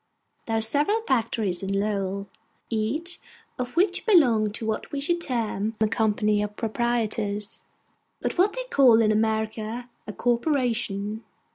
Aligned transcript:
There 0.47 0.57
are 0.57 0.61
several 0.61 1.03
factories 1.03 1.61
in 1.61 1.79
Lowell, 1.79 2.27
each 2.71 3.19
of 3.59 3.75
which 3.75 4.03
belongs 4.03 4.53
to 4.53 4.65
what 4.65 4.91
we 4.91 4.99
should 4.99 5.21
term 5.21 5.75
a 5.79 5.87
Company 5.87 6.41
of 6.41 6.55
Proprietors, 6.55 7.61
but 8.19 8.35
what 8.35 8.53
they 8.53 8.63
call 8.71 9.03
in 9.03 9.11
America 9.11 9.91
a 10.07 10.13
Corporation. 10.13 11.23